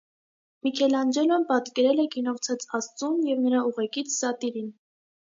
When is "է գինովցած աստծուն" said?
2.05-3.23